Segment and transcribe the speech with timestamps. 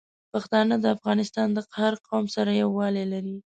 [0.33, 3.37] پښتانه د افغانستان د هر قوم سره یوالی لري.